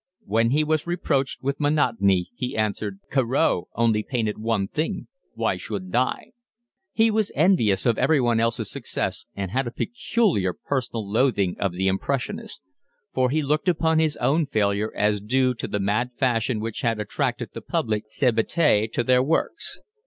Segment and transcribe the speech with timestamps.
[0.25, 5.05] When he was reproached with monotony, he answered: "Corot only painted one thing.
[5.35, 6.31] Why shouldn't I?"
[6.91, 11.87] He was envious of everyone else's success, and had a peculiar, personal loathing of the
[11.87, 12.63] impressionists;
[13.13, 16.99] for he looked upon his own failure as due to the mad fashion which had
[16.99, 19.81] attracted the public, sale bete, to their works.